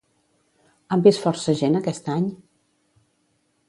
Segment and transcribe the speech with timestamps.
[0.95, 2.29] Han vist força gent aquest any?